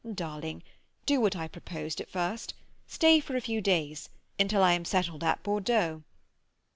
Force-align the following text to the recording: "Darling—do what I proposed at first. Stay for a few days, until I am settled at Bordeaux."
"Darling—do 0.11 1.21
what 1.21 1.35
I 1.35 1.47
proposed 1.47 2.01
at 2.01 2.09
first. 2.09 2.55
Stay 2.87 3.19
for 3.19 3.35
a 3.35 3.39
few 3.39 3.61
days, 3.61 4.09
until 4.39 4.63
I 4.63 4.73
am 4.73 4.83
settled 4.83 5.23
at 5.23 5.43
Bordeaux." 5.43 6.01